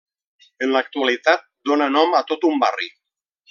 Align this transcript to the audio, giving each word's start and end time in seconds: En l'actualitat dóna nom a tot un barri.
En 0.67 0.71
l'actualitat 0.75 1.45
dóna 1.71 1.91
nom 1.99 2.19
a 2.21 2.25
tot 2.33 2.49
un 2.53 2.61
barri. 2.67 2.91